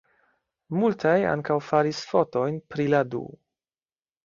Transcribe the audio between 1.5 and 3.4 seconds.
faris fotojn pri la du.